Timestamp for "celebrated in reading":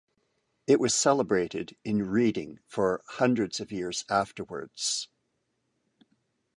0.95-2.59